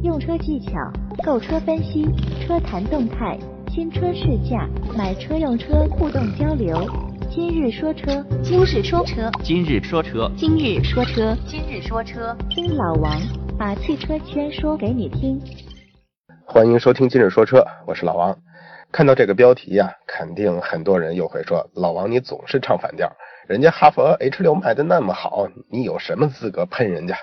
[0.00, 0.70] 用车技巧、
[1.24, 2.06] 购车分析、
[2.40, 3.36] 车谈动态、
[3.68, 4.64] 新车试驾、
[4.96, 6.88] 买车用车互动交流。
[7.28, 13.20] 今日说车，今日说车，今日说车，今日说车，今日说车，听老王
[13.58, 15.40] 把汽车圈说给你听。
[16.46, 18.38] 欢迎收听今日说车，我是老王。
[18.92, 23.10] 看到这个标题呀，肯定很多人又会说：“老王，你总是唱反调。
[23.48, 27.18] 人家哈佛 H 六卖的那么好，你有什么资格喷人家？”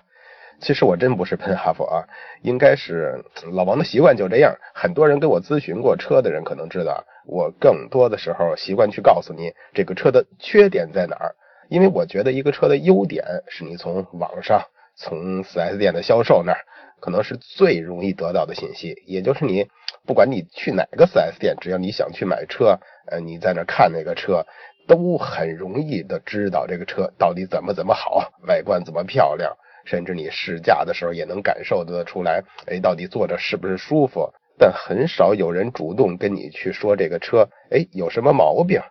[0.59, 2.07] 其实我真不是喷哈佛啊，
[2.41, 4.55] 应该是老王的习惯就这样。
[4.73, 11.35] 很多人跟我咨询过车的人可能知道，我更多的时候习惯去告诉你这个车的缺点在哪儿，
[11.69, 14.61] 因为我觉得一个车的优点是你从网上、
[14.95, 16.59] 从 4S 店的销售那儿
[16.99, 18.95] 可能是最容易得到的信息。
[19.05, 19.67] 也就是你
[20.05, 22.79] 不管你去哪个 4S 店，只要你想去买车，
[23.11, 24.45] 呃，你在那看那个车，
[24.87, 29.55] 都很容易的知道这个车到底怎么怎么好，外观怎么漂亮。
[29.85, 34.29] 甚至你试驾的时候也能感受得出来，哎，到底坐着是不是舒服？
[34.57, 38.81] 但很少有人主动跟你去说这个车，哎，有什么毛病？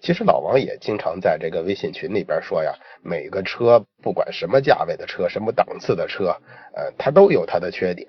[0.00, 6.34] 其实老王也经常在这个微信群里边说呀，每个车不管什么价位的车，什么档次的车，
[6.74, 8.08] 呃，它都有它的缺点。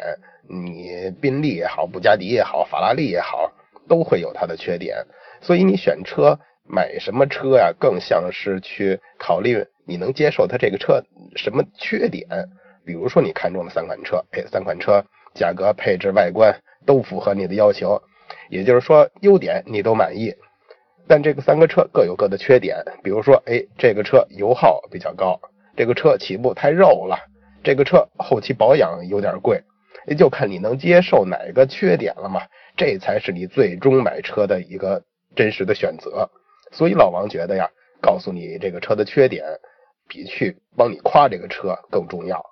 [0.50, 3.52] 你宾利也好，布加迪也好，法拉利也好，
[3.88, 4.98] 都会有它的缺点。
[5.40, 9.64] 所以你选车买什么车呀，更像是去考虑。
[9.86, 11.04] 你能接受它这个车
[11.36, 12.28] 什么缺点？
[12.86, 15.04] 比如说你看中的三款车，哎，三款车
[15.34, 16.54] 价格、配置、外观
[16.86, 18.02] 都符合你的要求，
[18.50, 20.34] 也就是说优点你都满意。
[21.08, 25.40] 但这个三个车各有各的缺点，比如说，哎，这个车油耗比较高，
[25.78, 27.18] 这个车起步太肉了，
[27.64, 29.62] 这个车后期保养有点贵，
[30.08, 32.42] 也就看你能接受哪个缺点了嘛。
[32.76, 35.02] 这才是你最终买车的一个
[35.36, 36.30] 真实的选择。
[36.72, 37.70] 所以老王觉得呀，
[38.02, 39.46] 告诉你这个车的缺点。
[40.08, 42.44] 比去帮你夸这个车更重要。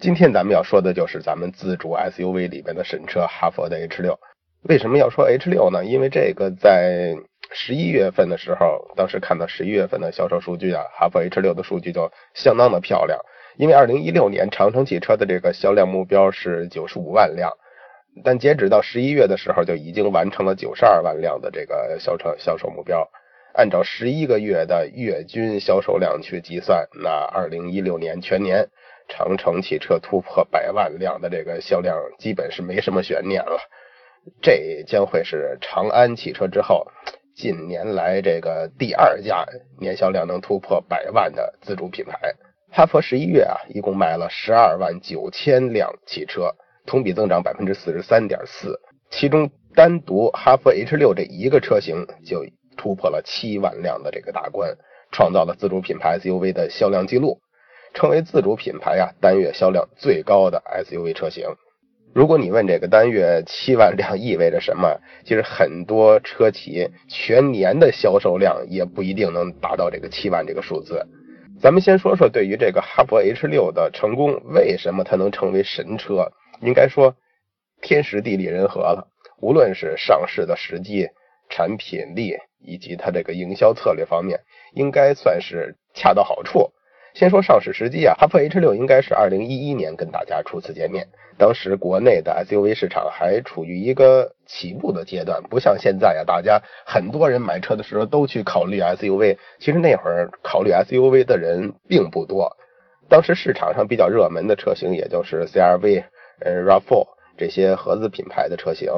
[0.00, 4.18] 今天咱们要说的就是咱们自主 SUV 里边的神车哈佛的 H 六。
[4.62, 5.84] 为什么要说 H 六呢？
[5.84, 7.14] 因为这个在
[7.52, 13.20] 十一月份的时候，当时看到十一月份的销售数据啊，哈佛 H 六的数据就相当的漂亮。
[13.56, 17.52] 因为二零一六年长城汽车的这个销量目标是九十五万辆，
[18.24, 23.08] 但截止到十一月的时候就已经完成了九十二万辆的这个销售销售目标。
[23.54, 28.68] 按照十一个月的月均销售量去计算，那二零一六年全年
[29.08, 33.56] 长城汽车突破百万辆的这个销量，基本是没什么悬念了。
[34.42, 36.84] 这将会是长安汽车之后
[37.36, 39.44] 近年来这个第二家
[39.78, 42.34] 年销量能突破百万的自主品牌。
[42.72, 46.52] 哈佛十一月啊，一共卖了十二万九千辆汽车，
[46.86, 48.80] 同比增长百分之四十三点四。
[49.10, 52.44] 其中单独哈佛 H 六这一个车型就。
[52.76, 54.76] 突破了七万辆的这个大关，
[55.12, 57.38] 创造了自主品牌 SUV 的销量记录，
[57.92, 61.46] 成为自主品牌啊单月销量最高的 SUV 车型。
[62.14, 71.04] 如果你问这个单月七万辆意味着什么，其实很多车企全年的销售量也不一定能达到这个七万这个数字。
[71.60, 76.30] 咱们先说说对于这个哈弗 H 六的成功，为什么它能成为神车？
[76.60, 77.16] 应该说
[77.82, 79.08] 天时地利人和了，
[79.40, 81.08] 无论是上市的时机、
[81.48, 82.36] 产品力。
[82.64, 84.40] 以及它这个营销策略方面，
[84.72, 86.70] 应该算是恰到好处。
[87.14, 91.06] 先说上市时机啊，哈弗 H 六应该是二零一一年跟大家初次见面，
[91.38, 102.50] 当时国内的 SUV 市场还处于一个起步的阶段，不像现在啊，大家很多人买车的时候都去考虑 SUV，其实那会儿考虑 SUV 的人并不多。
[103.08, 106.02] 当时市场上比较热门的车型，也就是 CRV、
[106.40, 108.90] 呃 RAV4 这些合资品牌的车型。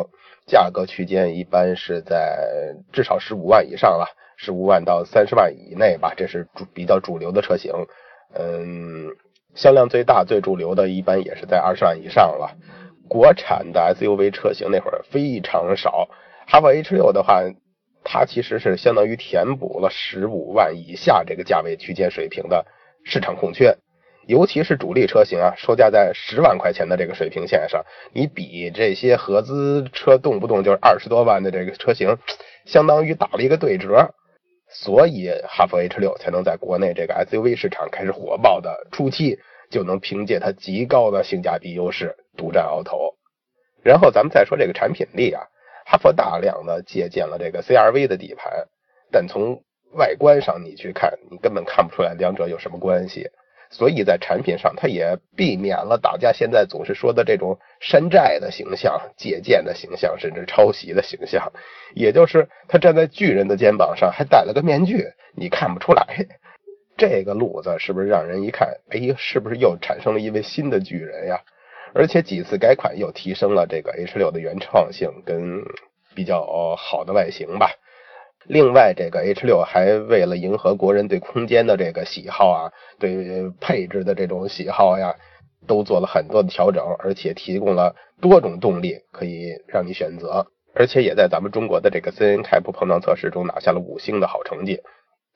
[0.46, 7.72] 价格区间一般是在至少十五万以上了，十五万到三十万以内吧，这是主比较主流的车型。
[8.32, 9.08] 嗯，
[9.54, 12.56] 销量最大、最主流的一般也是在二十万以上了。
[13.08, 16.08] 国产的 SUV 车型那会儿非常少，
[16.46, 17.42] 哈弗 H 六的话，
[18.04, 22.66] 它其实是相当于填补了十五万以下这个价位区间水平的
[23.04, 23.76] 市场空缺。
[24.26, 32.18] 尤其是主力车型啊，售价在十万块钱的这个水平线上，你比这些合资车动不动就是二十多万的这个车型，
[32.64, 34.12] 相当于打了一个对折，
[34.68, 39.38] 所以哈弗 H 六才能在国内这个 SUV 市场开始火爆的初期，
[39.70, 43.14] 就能凭借它极高的性价比优势独占鳌头。
[43.84, 45.42] 然后咱们再说这个产品力啊，
[45.86, 48.66] 哈弗大量的借鉴了这个 CRV 的底盘，
[49.12, 49.62] 但从
[49.92, 53.28] 外观上你去看，你根本看不出来两者有什么关系。
[53.70, 61.52] 所以在产品上，它也避免了大家现在总是说的这种山寨的形象、借鉴的形象，甚至抄袭的形象。
[61.94, 66.26] 也就是他站在巨人的肩膀上，还戴了个面具，你看不出来。
[66.96, 71.40] 这个路子是不是让人一看，哎，是不是又产生了一位新的巨人呀？
[71.94, 75.62] 而且几次改款又提升了这个 H 六的原创性跟
[76.14, 77.70] 比较好的外形吧。
[78.48, 85.14] 另外，这个 H 六还为了迎合国人对空间的这个喜好啊，对配置的这种喜好呀，
[85.66, 94.80] 都做了很多的调整，而且提供了多种动力可以让你选择，而且也在咱们中国的这个 CNCAP 碰撞测试中拿下了五星的好成绩。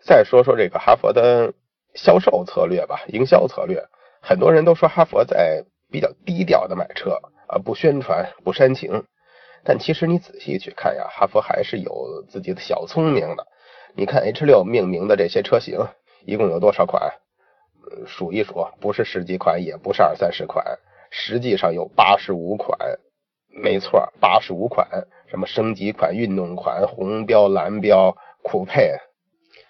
[0.04, 1.52] 再说说这个哈佛的
[1.94, 3.82] 销售策略吧，营销策略，
[4.22, 7.18] 很多人都说哈佛在比较低调的买车
[7.48, 9.02] 啊，不宣传，不煽情。
[9.64, 13.46] 但其实你仔细去看呀，哈佛还是有自己的小聪明的。
[13.94, 15.78] 你看 H 六命名的这些车型，
[16.24, 17.12] 一共有多少款？
[18.06, 20.64] 数一数，不是十几款，也不是二三十款，
[21.10, 22.78] 实际上有八十五款。
[23.48, 24.86] 没错，八十五款，
[25.28, 28.96] 什么升级款、运动款、红标、蓝标、酷配，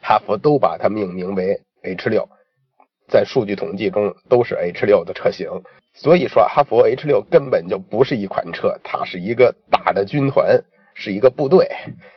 [0.03, 2.29] 哈佛都把它命名为 H 六。
[3.09, 5.49] 在数据统计中，都是 H 六的车型。
[6.03, 10.59] 所以说，哈佛 H 六根本就不是一款车，它是一个大的军团，
[10.95, 11.69] 是一个部队，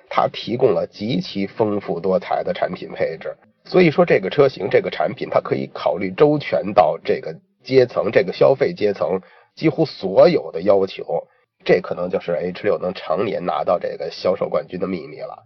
[0.10, 3.36] 它提供了极其丰富多彩的产品配置。
[3.66, 9.20] 所以说，这个车型、这个产品，它可以考虑周全到这个阶层、这个消费阶层
[9.54, 11.28] 几乎所有的要求。
[11.66, 15.44] 这可能就是 H 六能常年拿到这个销售冠军的秘密了。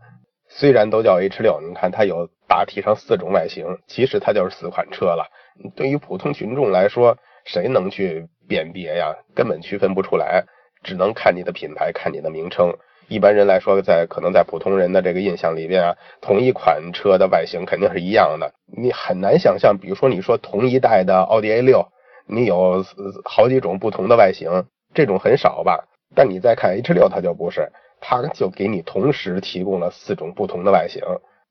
[0.47, 5.25] 虽然都叫 H 六，你看它有大体上四种外形，其实它就是四款车了。
[5.75, 9.15] 对于普通群众来说，谁能去辨别呀？
[9.33, 10.43] 根本区分不出来，
[10.83, 12.71] 只能看你的品牌，看你的名称。
[13.07, 18.53] 一般人来说，在可能在普通人的这个印象里边啊，同一款车的外形肯定是一样的。
[18.65, 21.87] 你很难想象，比如说你说同一代的奥迪 A 六，
[22.27, 22.83] 你有
[23.23, 25.87] 好几种不同的外形，这种很少吧？
[26.13, 27.71] 但你再看 H 六，它就不是，
[28.01, 31.01] 它就给你同时提供了四种不同的外形。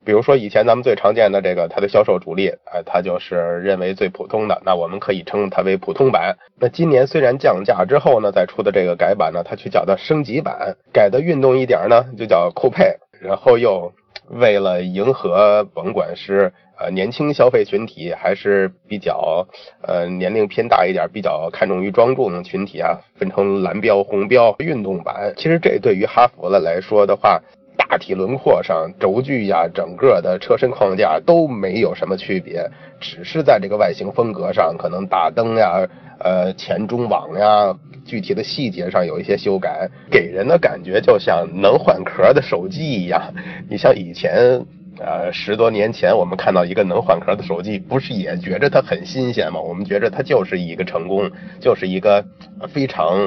[0.06, 6.36] 比如说以前咱们最常见的这个，它的销售主力，哎，它就是认为最普通的，那我们可以称它为普通版。
[6.60, 12.84] 那今年虽然降价之后呢，再出的这个改版呢，它去叫它升级版，改的运动一点呢，就叫酷配。
[13.20, 13.92] 然后又
[14.28, 19.44] 为了迎合，甭管是呃年轻消费群体，还是比较
[19.82, 25.32] 呃年龄偏大一点、比较看重于庄重的群体啊，分成蓝标、红标、运动版。
[25.36, 27.40] 其实这对于哈弗的来说的话，
[27.76, 32.68] 大体轮廓上，轴距呀，整个的车身框架都没有什么区别，
[33.00, 35.86] 只是在这个外形风格上，可能大灯呀，
[36.18, 43.32] 呃，前中网呀，具体的细节上有一些修改，给人的感觉就像能换壳的手机一样。
[43.68, 44.64] 你像以前，
[44.98, 49.60] 呃，十多年前我们看到一个能换壳的手机，不是也觉着它很新鲜吗？
[49.60, 51.30] 我们觉着它就是一个成功，
[51.60, 52.24] 就是一个
[52.68, 53.18] 非常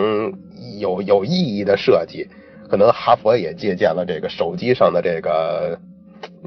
[0.80, 2.28] 有有意义的设计。
[2.69, 5.80] 可能哈佛也借鉴了这个手机上的这个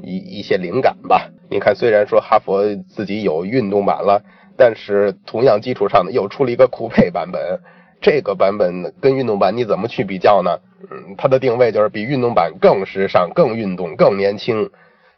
[0.01, 1.29] 一一些灵感吧。
[1.49, 4.23] 你看，虽然说哈佛自己有运动版了，
[4.57, 7.59] 但是同样基础上的，又出了一个酷配版本。
[8.01, 10.59] 这个版本跟运动版你怎么去比较呢？
[10.89, 14.69] 嗯，它的定位就是比运动版更时尚、更运动、更年轻。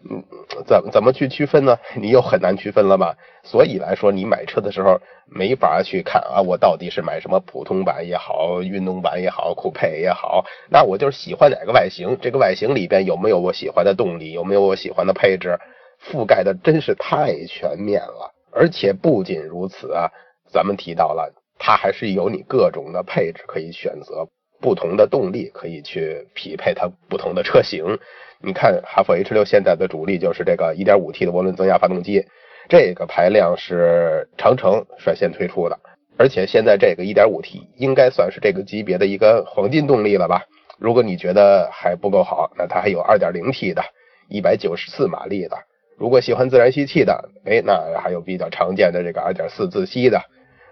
[0.09, 0.23] 嗯，
[0.65, 1.77] 怎么怎么去区分呢？
[1.95, 3.15] 你又很难区分了吧？
[3.43, 15.57] 所以来说，你买车的时候没法去看啊，我到底是买什么普通版也好，运动版也好，酷配也好，那我就是喜欢哪个外形，这个外形里边有没有我喜欢的动力，有没有我喜欢的配置，
[15.99, 18.31] 覆盖的真是太全面了。
[18.51, 20.09] 而且不仅如此啊，
[20.49, 24.27] 咱们提到了，它还是有你各种的配置可以选择，
[24.61, 27.97] 不同的动力可以去匹配它不同的车型。
[28.45, 32.23] 你看，哈弗 H 六现在的主力就是这个 1.5T 的涡轮增压发动机，
[32.69, 35.79] 这个排量是长城率先推出的，
[36.15, 40.43] 而且现在这个 1.5T 应该算是这个级别的一个黄金动力了吧？
[40.77, 43.81] 如果你觉得还不够好，那它还有 2.0T 的
[44.29, 45.57] 194马力的。
[45.97, 50.21] 如果喜欢自然吸气的，哎，那还有比较常见的这个2.4自吸的。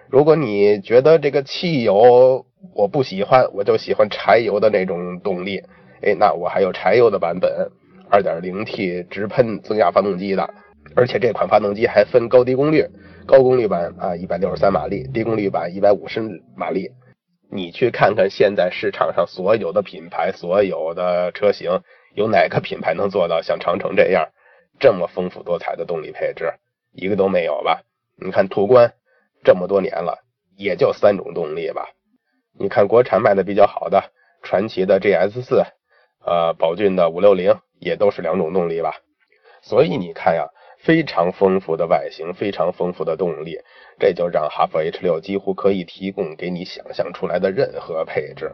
[0.10, 5.64] 如果你觉得这个汽油我不喜欢，我就喜欢柴油的那种动力。
[6.06, 7.72] 哎，那我还有柴油的版本
[8.12, 10.54] ，2.0T 直喷增压发动机的，
[10.96, 12.86] 而且这款发动机还分高低功率，
[13.26, 16.92] 高功率版啊163马力，低功率版150马力。
[17.50, 21.82] 你去看看现在市场上所有的品牌、所有的车型，
[22.16, 24.28] 有哪个品牌能做到像长城这样
[24.80, 26.52] 这么丰富多彩的动力配置？
[26.92, 27.82] 一个都没有吧？
[28.18, 28.94] 你看途观
[29.44, 30.20] 这么多年了，
[30.58, 31.88] 也就三种动力吧。
[32.60, 35.66] 你看国产卖的比较好的传祺的 GS4。
[36.26, 38.96] 呃，宝骏的五六零也都是两种动力吧，
[39.62, 40.48] 所以你看呀，
[40.80, 43.60] 非常丰富的外形，非常丰富的动力，
[44.00, 48.54] 这就让哈弗 H 六几乎可以提供给你想象出来的任何配置。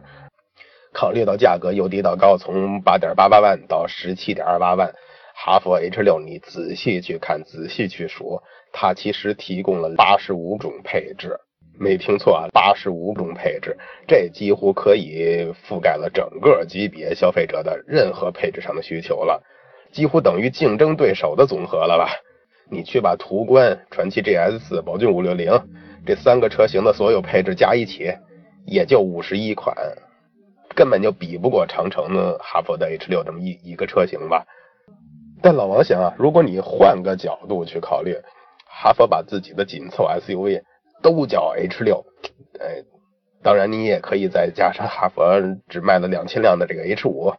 [0.92, 4.92] 考虑到价格由低到高，从八点八八万到十七点二八万，
[5.34, 11.38] 哈弗 H 六你仔细去看，仔细去数，它其实提供了八十五种配置。
[11.82, 13.74] 没听错啊，八十五种配置，
[14.06, 19.42] 这几乎可以覆盖了整个级别消费者的任何配置上的需求了，
[19.90, 22.10] 几乎等于竞争对手的总和了吧？
[22.70, 25.58] 你去把途观、传祺 GS 四、宝骏五六零
[26.04, 28.12] 这三个车型的所有配置加一起，
[28.66, 29.74] 也就五十一款，
[30.76, 34.44] 根本就比不过长城的哈弗的 H 六这么一一个车型吧？
[35.40, 38.14] 但老王想啊，如果你换个角度去考虑，
[38.66, 40.60] 哈弗把自己的紧凑 SUV。
[41.02, 42.04] 都叫 H 六，
[42.60, 42.82] 哎，
[43.42, 47.32] 当然你也可以再加上哈佛只卖了两千辆的这个 H 五，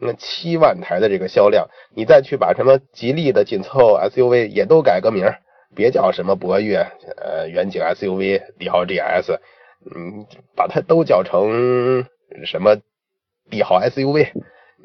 [0.00, 5.32] 那七万台的这个销量，你再去把什么吉利的紧凑 SUV 也都改个名，
[5.74, 9.38] 别叫什么博越，呃，远景 SUV、帝豪 GS，
[9.94, 12.04] 嗯，把它都叫成
[12.44, 12.76] 什么
[13.50, 14.32] 帝豪 SUV，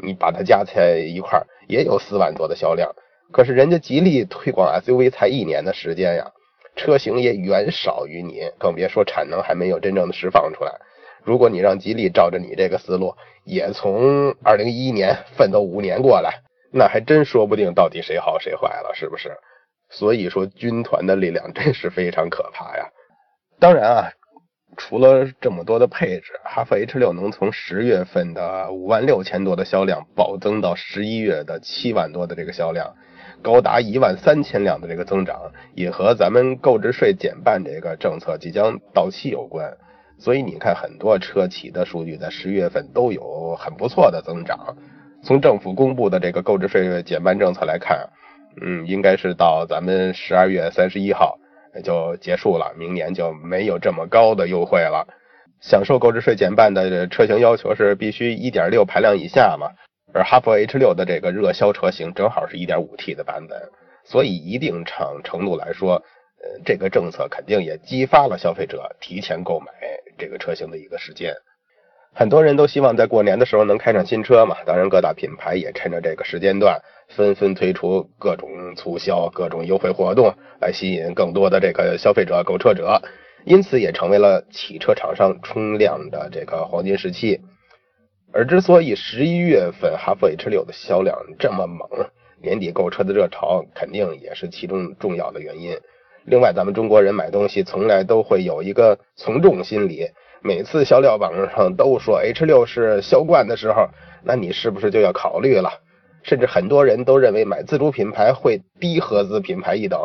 [0.03, 2.93] 你把它加在一块也有四万多的销量，
[3.31, 6.31] 可是人家吉利推广 SUV 才一年的时间呀。
[6.79, 10.71] 车型也远少于你，更别说产能还没有真正的释放出来。
[11.23, 19.37] 如果你让吉利照着你这个思路，也从二零一一年 奋斗五年过来，那还真说不定到底谁好谁坏了，是不是？
[19.89, 22.87] 所以说军团的力量真是非常可怕呀。
[23.59, 24.11] 当然啊，
[24.77, 32.95] 除了这么多的配置，哈弗 H 六能从十月份的五万六千多的销量暴增到十一月的七万多的这个销量。
[33.41, 39.75] 高达一万三千辆的这个增长，也和咱们购置税减半这个政策即将到期有关。
[40.17, 44.75] 所以你看，很多车企的数据在十月份都有很不错的增长。
[45.23, 48.09] 从政府公布的这个购置税减半政策来看，
[48.61, 51.37] 嗯，应该是到咱们十二月三十一号
[51.83, 55.07] 就结束了，明年就没有这么高的优惠了。
[55.61, 59.71] 享受购置税减半的车型要求是必须一点六排量以下嘛。
[60.13, 63.69] 而哈弗 H 六的这个热销车型正好是 1.5T 的版本，
[64.03, 65.93] 所以一定程程度来说，
[66.41, 69.67] 呃，这个政策肯定也激发了消费者提前购买
[70.17, 71.33] 这个车型的一个时间。
[72.11, 82.99] 很多人都希望在过年的时候能开上新车嘛，当然各大品牌也趁着这个时间段纷纷推出各种促销、各种优惠活动，来吸引更多的这个消费者购车者，
[83.45, 87.39] 因此也成为了汽车厂商冲量的这个黄金时期。
[88.39, 91.89] 而之所以十一月份哈弗 H 六的销量这么猛，
[92.41, 95.77] 年底购车的热潮肯定也是其中重要的原因。
[96.23, 100.07] 另外，咱们中国人买东西从来都会有一个从众心理，
[100.41, 103.89] 每次销量榜上都说 H 六是销冠的时候，
[104.23, 105.69] 那你是不是就要考虑了？
[106.23, 109.99] 甚至很多人都认为买自主品牌会低合资品牌一等，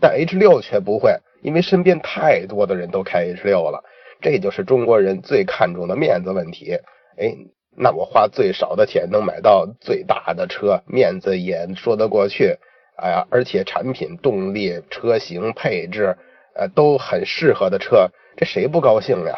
[0.00, 3.84] 但 H 六却不会，因为身边太多的人都开 H 六了。
[4.22, 6.78] 这就是中国人最看重的面子问题。
[7.18, 7.36] 哎。
[7.76, 12.56] 那我花最少的钱能买到最大的车，面子也说得过去。
[12.96, 16.16] 哎呀，而且产品、动力、车型、配置，
[16.54, 19.34] 呃，都很适合的车，这谁不高兴呀？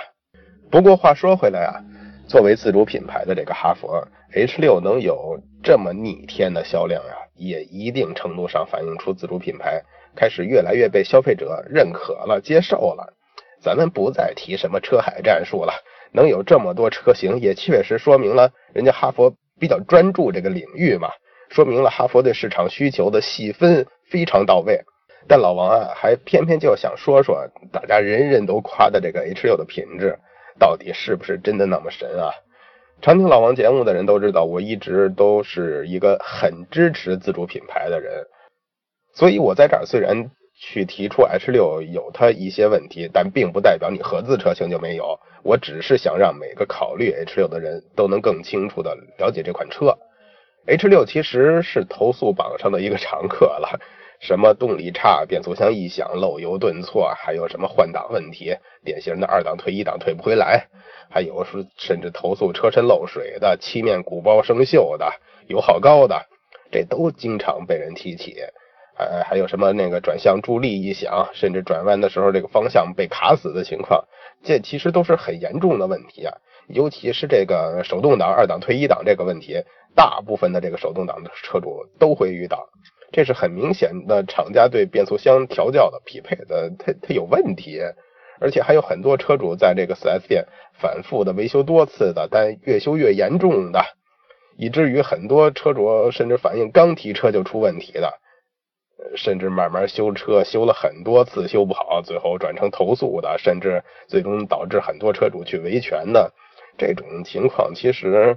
[0.70, 1.80] 不过话说回来啊，
[2.28, 3.88] 作为自主品牌的这个哈弗
[4.34, 9.82] H 六能有这么逆天的销量呀，也一定程度上反映出自主品牌
[10.14, 13.14] 开始越来越被消费者认可了、接受了。
[13.62, 15.72] 咱们不再提什么车海战术了。
[16.12, 21.10] 能有这么多车型，也确实说明了人家哈佛比较专注这个领域嘛，
[21.50, 24.80] 说明了哈佛对市场需求的细分非常到位。
[25.28, 30.18] 但老王啊，还偏偏就想说说大家人人都夸的这个 H 六的品质，
[30.58, 32.30] 到底是不是真的那么神啊？
[33.02, 38.24] 常听老王节目的人都知道，我一直都是一个很支持自主品牌的人，
[39.14, 40.30] 所以我在这儿虽然。
[40.58, 45.20] 去提出 H 六有它一些问题，但并不代表你合资车型就没有。
[45.42, 49.96] 我只是想让每个考虑 H 六的人都能更清楚的了解这款车。
[50.66, 53.78] H 六其实是投诉榜上的一个常客了，
[54.18, 60.66] 什么动力差、变速箱异响、漏油顿挫，还有什么换挡问题，典型的二档退一档退不回来，
[61.08, 65.12] 还有是甚至投诉车身漏水的、漆面鼓包生锈的、
[65.46, 66.26] 油耗高的，
[66.72, 68.36] 这都经常被人提起。
[68.98, 74.04] 呃，还有什么那个转向助力异响，甚至转弯的时候这个方向被卡死的情况，
[74.42, 76.32] 这其实都是很严重的问题啊。
[76.68, 79.62] 尤其是这个手动挡二档退一档这个问题，
[79.94, 82.68] 大部分的这个手动挡的车主都会遇到。
[83.12, 87.80] 这是很明显的厂家对变速箱调教的匹配的，它它有问题。
[88.38, 93.82] 而且还有很多车主在这个 4S 店反复的维修多次的，但越修越严重的，
[94.58, 98.12] 以至于很多车主甚至反映刚提车就出问题的。
[99.16, 106.32] 甚至慢慢修车，修了很多次修不好，最后转成投诉的，甚至最终导致很多车主去维权的
[106.78, 108.36] 这种情况，其实，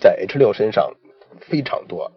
[0.00, 0.92] 在 H 六身上
[1.40, 2.10] 非常多。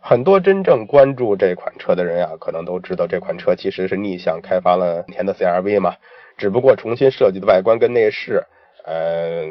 [0.00, 5.94] 很多真正关注这款车的人啊，可能都知道这款车其实是逆向开发了丰田的 CRV 嘛。
[6.36, 8.42] 只不过重新设计的外观跟内饰，
[8.84, 9.44] 呃，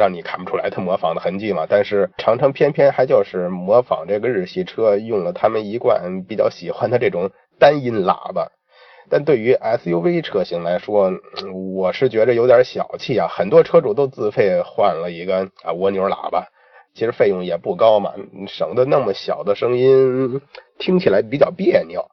[0.00, 1.66] 让你看不出来它模仿的痕迹嘛。
[1.68, 8.50] 但是长城偏偏还就是模仿这个日系车，用了他们一贯比较喜欢的这种单音喇叭。
[9.10, 11.12] 但对于 SUV 车型来说，
[11.76, 13.28] 我是觉着有点小气啊。
[13.28, 16.46] 很多车主都自费换了一个啊蜗牛喇叭，
[16.94, 18.14] 其实费用也不高嘛，
[18.48, 20.40] 省得那么小的声音
[20.78, 22.06] 听起来比较别扭。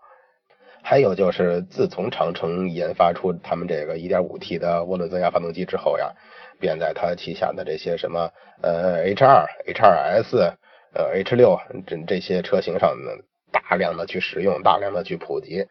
[0.82, 6.14] 还有就是，自从长城研发出他们这个 1.5T 的涡轮增压发动机之后呀，
[6.60, 8.30] 便在它旗下的这些什么
[8.62, 10.54] 呃 H2、H2S、
[10.94, 13.12] 呃 H6 这这些车型上呢，
[13.52, 15.66] 大量的去使用，大量的去普及。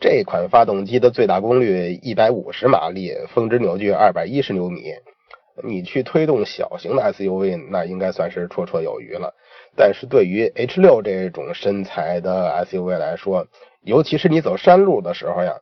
[0.00, 4.92] 这款发动机的最大功率一百五十马力，峰值扭矩二百一十牛米。
[5.62, 9.34] 你去推动小型的 SUV，那应该算是绰绰有余了。
[9.76, 13.46] 但是对于 H 六这种身材的 SUV 来说，
[13.82, 15.54] 尤其是你走山路的时候呀，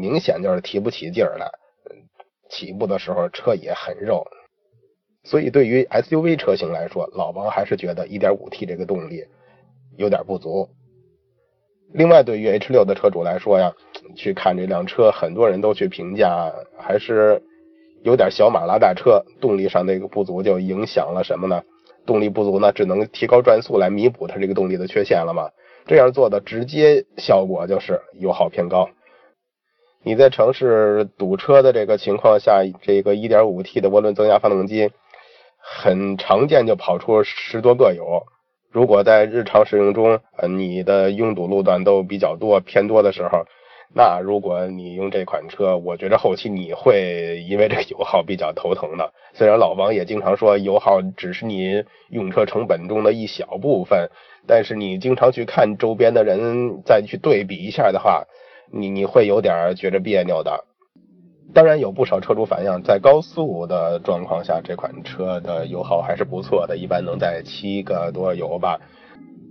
[0.00, 1.48] 明显就是提不起劲儿来。
[2.50, 4.26] 起步的时候车也很肉，
[5.24, 9.24] 所以对于 SUV 车型来说，老王还是觉得 1.5T 这个动力
[9.96, 10.68] 有点不足。
[11.92, 13.72] 另外，对于 H 六的车主来说呀，
[14.14, 17.42] 去看这辆车，很多人都去评价，还是
[18.02, 21.62] 有点小马拉大车，动力上那个不足，就影响了什么呢？
[22.06, 25.50] 动力不足呢，只能提高转速来弥补它这个动力的缺陷了嘛。
[25.86, 28.88] 这样做的直接效果就是油耗偏高。
[30.02, 34.90] 你在城市堵车的这个情况下，这个 1.5T 的涡轮增压发动机
[35.58, 38.22] 很常见就跑出十多个油。
[38.70, 43.44] 如果在日常使用中，呃，你的拥堵路段都比较多、偏多的时候，
[43.92, 49.12] 那如果你用这款车，我觉得后期你会因为这个油耗比较头疼的。
[49.34, 54.08] 虽然老王也经常说油耗只是你用车成本中的一小部分，
[54.46, 58.24] 但是你经常去看周边的人再去对比一下的话，
[58.72, 60.64] 你你会有点觉着别扭的。
[61.52, 68.80] 当然有不少车主反映，在高速的状况下，这款车的油耗还是不错的，一般能在七个多油吧。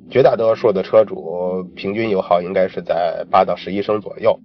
[0.10, 4.40] 绝大多数的车主平均油耗应该是在八到十一升左右。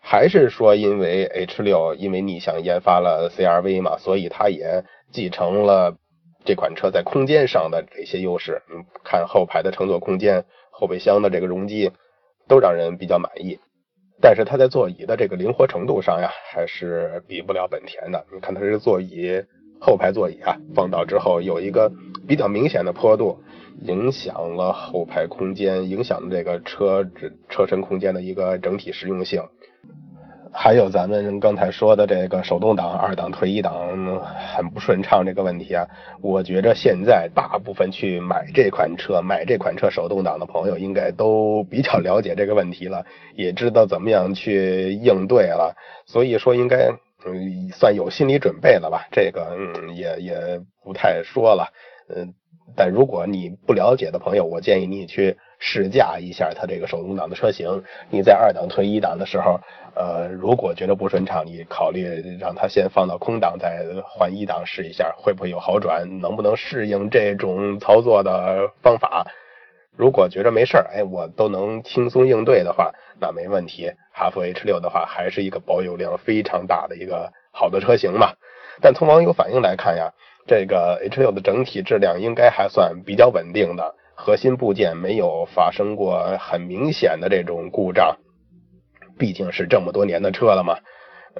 [0.00, 5.96] 还是说，因为 H 六因为逆向研发了 CRV 嘛，所以它也继承了
[6.44, 8.62] 这款车在空间上的这些优势。
[8.72, 11.90] 嗯，看后排的乘坐空间，后备箱的这个容积
[12.48, 13.58] 都让人比较满意。
[14.20, 18.24] 但是它在座椅的这个灵活程度上呀，还是比不了本田的。
[18.32, 19.42] 你看它这座椅，
[19.80, 21.90] 后排座椅啊，放倒之后有一个
[22.28, 23.38] 比较明显的坡度，
[23.82, 27.08] 影响了后排空间，影响了这个车
[27.48, 29.42] 车身空间的一个整体实用性。
[30.52, 33.72] 还有咱们刚才说的这个手动挡二档推一档
[34.54, 35.86] 很不顺畅这个问题啊，
[36.20, 43.04] 我觉着现在大部分去买这款车、买这款车手动挡的朋友应该都比较了解这个问题了，
[43.36, 46.90] 也知道怎么样去应对了，所以说应该
[47.24, 49.06] 嗯算有心理准备了吧。
[49.12, 51.68] 这个嗯也也不太说了，
[52.08, 52.34] 嗯，
[52.74, 59.60] 但如果你不了解的朋友，我建议你去试驾一下它这个手动挡的车型，你在二档推一档的时候。
[59.96, 66.20] 呃，如果觉得不顺畅，你考虑让它先放到空档，再换一档试一下，会不会有好转？
[66.20, 69.26] 能不能适应这种操作的方法？
[69.96, 73.92] 如果觉着没事儿，哎，我都能轻松应对的话，那没问题。
[74.12, 78.32] 哈弗 H 六的话，还是一个保有量非常大的一个好的车型嘛。
[78.80, 80.10] 但从网友反应来看呀，
[80.46, 88.18] 这个 H 六的整体质量应该还算比较稳定的，核心部件没有发生过很明显的这种故障。
[89.18, 90.76] 毕竟是这么多年的车了嘛，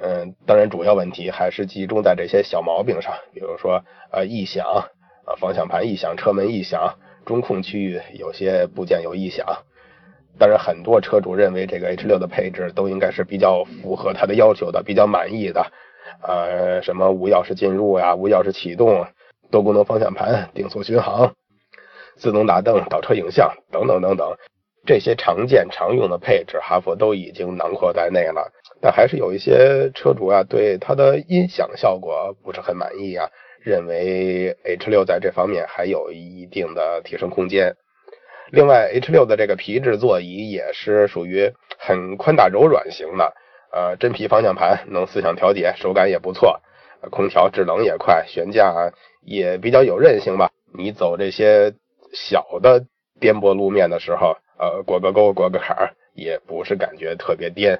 [0.01, 4.65] 嗯，当然主要问题还是集中在这些小毛病上，比如说呃异响
[5.25, 9.45] 啊，方向盘异响、车门异响、中控区域有些部件有异响。
[10.39, 15.71] 当然，很多车主认为这个 H 六的配置都应该是比较符合他的要求的，比较满意的，
[16.23, 19.05] 呃，什么无钥匙进入呀、无钥匙启动、
[19.51, 21.33] 多功能方向盘、定速巡航、
[22.21, 24.37] 自动大灯、倒车影像等等等等。
[24.85, 28.51] 这些常见常用的配置，哈弗都已经囊括在内了。
[28.79, 33.27] 但还是有一些车主啊，对它的音响效果不是很满意啊，
[33.63, 37.75] 认为 H 六在这方面还有一定的提升空间。
[38.51, 43.33] 另外，H 六的这个皮质座椅也是属于很宽大柔软型的，
[43.71, 46.61] 呃，真皮方向盘能四向调节，手感也不错。
[47.09, 48.91] 空调制冷也快，悬架
[49.23, 50.51] 也比较有韧性吧。
[50.77, 51.73] 你走这些
[52.13, 52.85] 小的
[53.19, 54.35] 颠簸路面的时候。
[54.61, 57.73] 呃，过个沟，过个坎儿，也不是感觉特别颠，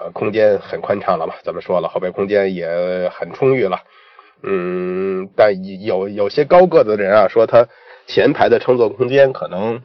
[0.00, 1.34] 呃，空间很宽敞了嘛。
[1.44, 2.66] 咱们说了，后备空间也
[3.10, 3.78] 很充裕了。
[4.42, 7.68] 嗯，但有有些高个子的人啊，说他
[8.06, 9.82] 前排的乘坐空间可能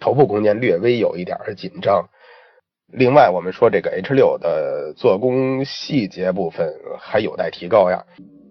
[0.00, 2.08] 头部空间略微有一点紧张。
[2.86, 8.02] 另外，我们说这个 H 六的做工细节部分还有待提高呀，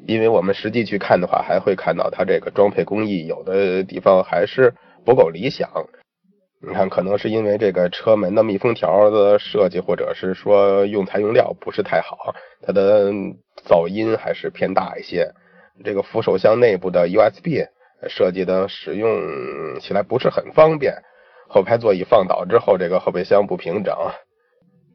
[0.07, 4.73] 因为我们实际去看的话，还会看到它这个装配工艺有的地方还是
[5.05, 5.69] 不够理想。
[6.63, 13.11] 你看，可能是因为这个车门的密封条的设计，或者是说用材用料不是太好，它的
[13.67, 15.27] 噪音还是偏大一些。
[15.83, 17.65] 这个扶手箱内部的 USB
[18.07, 20.93] 设计的使用起来不是很方便，
[21.49, 23.95] 后排座椅放倒之后，这个后备箱不平整。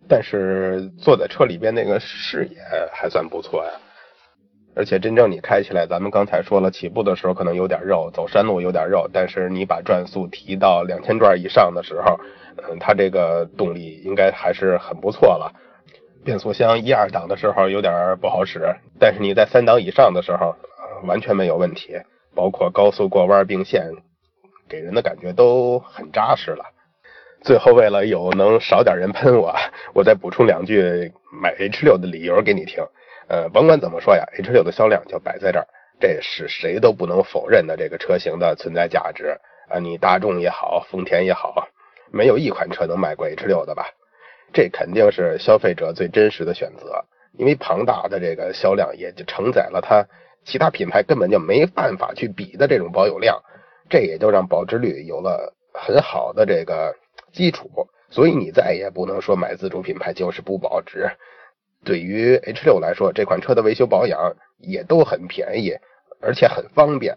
[0.08, 2.58] 但是坐在车里边那个视野
[2.92, 3.72] 还算不错呀，
[4.76, 12.20] 而且真正你开起来，咱们刚才说了，起步的时候可能有点肉，走山路有点肉，但是你把转速提到两千转以上的时候，
[12.58, 15.50] 嗯，它这个动力应该还是很不错了。
[16.22, 20.54] 变速箱一二档的时候有点不好使，但是你在三档以上的时候，
[21.04, 21.96] 完全没有问题，
[22.34, 23.90] 包括高速过弯并线，
[24.68, 26.64] 给人的感觉都很扎实了。
[27.40, 29.54] 最后，为了有能少点人喷我，
[29.94, 32.84] 我再补充两句买 H 六的理由给你听。
[33.28, 35.66] 呃，甭管怎么说呀，H 六的销量就摆在这儿，
[36.00, 39.36] 这是谁都不能否认的这个车型的存在价值
[39.68, 39.78] 啊！
[39.78, 41.68] 你大众也好，丰田也好，
[42.10, 43.86] 没有一款车能卖过 H 六的吧？
[44.52, 50.06] 这肯定是消费者最真实的选择，因为庞大的这个销量也就承载了它
[50.44, 53.42] 其他品牌根本就没办法去比的这种保有量，
[53.88, 56.94] 这也就让保值率有了很好的这个。
[57.32, 57.68] 基础，
[58.08, 61.10] 所以你再也不能说买自主品牌就是不保值。
[61.86, 65.72] 对于 H 六来说，这款车的维修保养也都很便宜，
[66.20, 67.16] 而且很方便。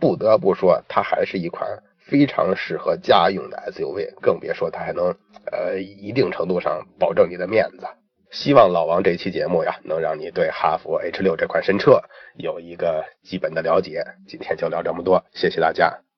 [0.00, 5.14] 不得不说，它还是一款非常适合家用的 SUV，更别说它还能
[5.52, 7.86] 呃一定程度上保证你的面子。
[8.30, 12.00] 希望老王这期节目呀，能让你对哈弗 H 六这款神车
[12.36, 14.02] 有一个基本的了解。
[14.26, 16.09] 今天就聊这么多，谢谢大家。